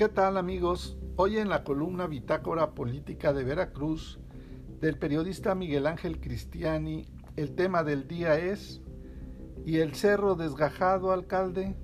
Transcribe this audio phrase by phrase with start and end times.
[0.00, 0.96] ¿Qué tal amigos?
[1.16, 4.18] Hoy en la columna Bitácora Política de Veracruz
[4.80, 7.04] del periodista Miguel Ángel Cristiani,
[7.36, 8.80] el tema del día es
[9.66, 11.76] ¿Y el cerro desgajado, alcalde?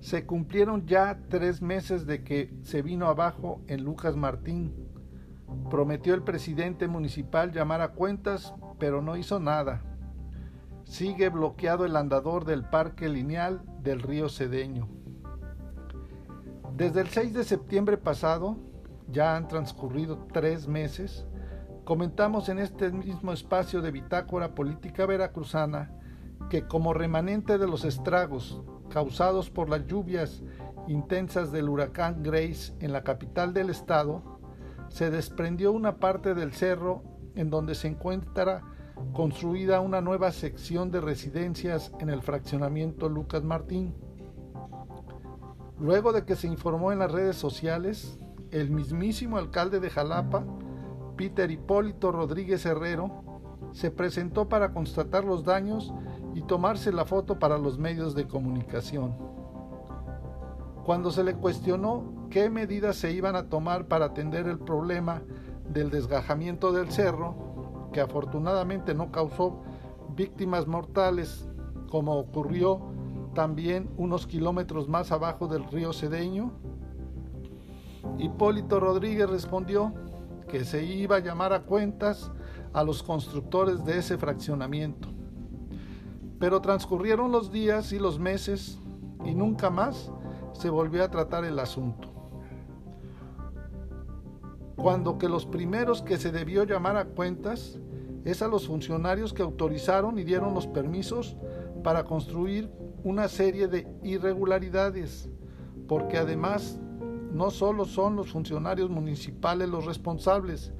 [0.00, 4.74] Se cumplieron ya tres meses de que se vino abajo en Lucas Martín.
[5.70, 9.82] Prometió el presidente municipal llamar a cuentas, pero no hizo nada.
[10.84, 15.03] Sigue bloqueado el andador del parque lineal del río Cedeño.
[16.76, 18.56] Desde el 6 de septiembre pasado,
[19.06, 21.24] ya han transcurrido tres meses,
[21.84, 25.92] comentamos en este mismo espacio de Bitácora Política Veracruzana
[26.50, 28.60] que como remanente de los estragos
[28.90, 30.42] causados por las lluvias
[30.88, 34.40] intensas del huracán Grace en la capital del estado,
[34.88, 37.04] se desprendió una parte del cerro
[37.36, 38.62] en donde se encuentra
[39.12, 43.94] construida una nueva sección de residencias en el fraccionamiento Lucas Martín.
[45.78, 48.18] Luego de que se informó en las redes sociales,
[48.50, 50.44] el mismísimo alcalde de Jalapa,
[51.16, 53.24] Peter Hipólito Rodríguez Herrero,
[53.72, 55.92] se presentó para constatar los daños
[56.34, 59.16] y tomarse la foto para los medios de comunicación.
[60.84, 65.22] Cuando se le cuestionó qué medidas se iban a tomar para atender el problema
[65.68, 69.62] del desgajamiento del cerro, que afortunadamente no causó
[70.14, 71.48] víctimas mortales
[71.90, 72.93] como ocurrió
[73.34, 76.52] también unos kilómetros más abajo del río Cedeño,
[78.18, 79.92] Hipólito Rodríguez respondió
[80.48, 82.30] que se iba a llamar a cuentas
[82.72, 85.08] a los constructores de ese fraccionamiento.
[86.38, 88.78] Pero transcurrieron los días y los meses
[89.24, 90.10] y nunca más
[90.52, 92.12] se volvió a tratar el asunto.
[94.76, 97.78] Cuando que los primeros que se debió llamar a cuentas
[98.24, 101.36] es a los funcionarios que autorizaron y dieron los permisos
[101.84, 102.72] para construir
[103.04, 105.28] una serie de irregularidades,
[105.86, 106.80] porque además
[107.30, 110.72] no solo son los funcionarios municipales los responsables,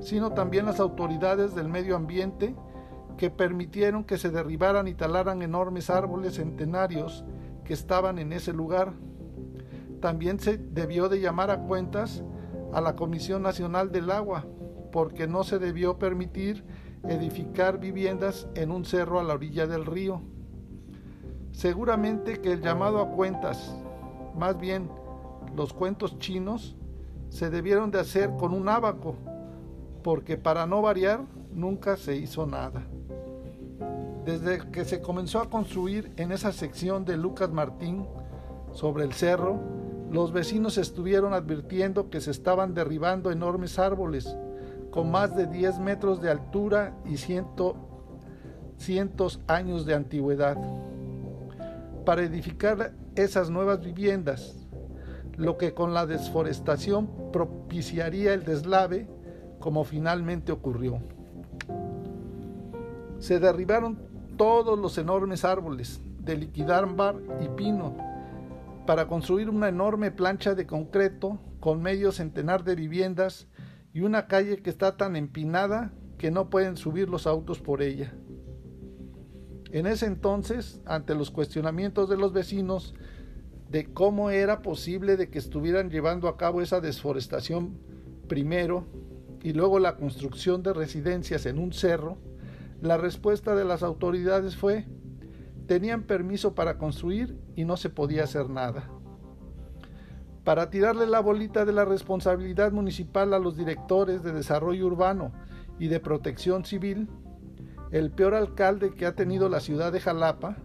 [0.00, 2.54] sino también las autoridades del medio ambiente
[3.18, 7.24] que permitieron que se derribaran y talaran enormes árboles centenarios
[7.64, 8.92] que estaban en ese lugar.
[10.00, 12.22] También se debió de llamar a cuentas
[12.72, 14.46] a la Comisión Nacional del Agua,
[14.92, 16.64] porque no se debió permitir
[17.02, 20.22] edificar viviendas en un cerro a la orilla del río.
[21.52, 23.74] Seguramente que el llamado a cuentas,
[24.36, 24.88] más bien
[25.54, 26.76] los cuentos chinos,
[27.28, 29.16] se debieron de hacer con un abaco,
[30.02, 31.20] porque para no variar
[31.52, 32.82] nunca se hizo nada.
[34.24, 38.06] Desde que se comenzó a construir en esa sección de Lucas Martín,
[38.72, 39.60] sobre el cerro,
[40.10, 44.36] los vecinos estuvieron advirtiendo que se estaban derribando enormes árboles
[44.90, 47.76] con más de 10 metros de altura y cientos
[49.46, 50.58] años de antigüedad.
[52.04, 54.56] Para edificar esas nuevas viviendas,
[55.36, 59.08] lo que con la desforestación propiciaría el deslave,
[59.60, 60.98] como finalmente ocurrió.
[63.18, 63.98] Se derribaron
[64.36, 67.96] todos los enormes árboles de liquidámbar y pino
[68.86, 73.46] para construir una enorme plancha de concreto con medio centenar de viviendas
[73.94, 78.12] y una calle que está tan empinada que no pueden subir los autos por ella.
[79.72, 82.94] En ese entonces, ante los cuestionamientos de los vecinos
[83.70, 87.78] de cómo era posible de que estuvieran llevando a cabo esa desforestación
[88.28, 88.86] primero
[89.42, 92.18] y luego la construcción de residencias en un cerro,
[92.82, 94.84] la respuesta de las autoridades fue,
[95.66, 98.90] tenían permiso para construir y no se podía hacer nada.
[100.44, 105.32] Para tirarle la bolita de la responsabilidad municipal a los directores de desarrollo urbano
[105.78, 107.08] y de protección civil,
[107.92, 110.56] el peor alcalde que ha tenido la ciudad de Jalapa,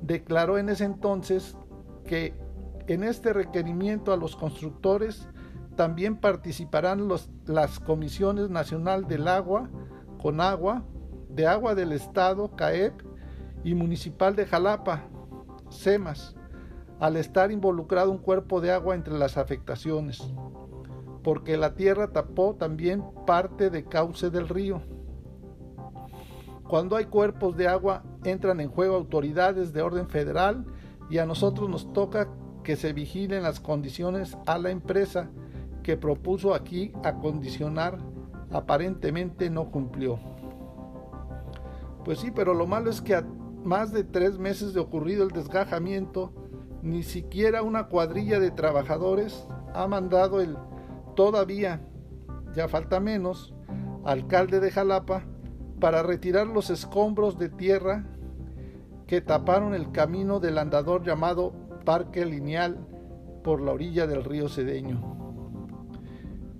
[0.00, 1.56] declaró en ese entonces
[2.06, 2.34] que
[2.86, 5.28] en este requerimiento a los constructores
[5.76, 7.08] también participarán
[7.46, 9.68] las comisiones nacional del agua,
[10.20, 10.84] con agua,
[11.28, 12.92] de Agua del Estado, CAEP,
[13.64, 15.04] y Municipal de Jalapa,
[15.70, 16.34] SEMAS,
[17.00, 20.22] al estar involucrado un cuerpo de agua entre las afectaciones,
[21.22, 24.82] porque la tierra tapó también parte de cauce del río.
[26.72, 30.64] Cuando hay cuerpos de agua entran en juego autoridades de orden federal
[31.10, 32.30] y a nosotros nos toca
[32.64, 35.28] que se vigilen las condiciones a la empresa
[35.82, 37.98] que propuso aquí acondicionar
[38.50, 40.18] aparentemente no cumplió.
[42.06, 43.26] Pues sí, pero lo malo es que a
[43.62, 46.32] más de tres meses de ocurrido el desgajamiento,
[46.80, 50.56] ni siquiera una cuadrilla de trabajadores ha mandado el
[51.16, 51.82] todavía,
[52.54, 53.52] ya falta menos,
[54.06, 55.26] alcalde de Jalapa
[55.82, 58.04] para retirar los escombros de tierra
[59.08, 61.52] que taparon el camino del andador llamado
[61.84, 62.86] Parque Lineal
[63.42, 65.02] por la orilla del río Cedeño.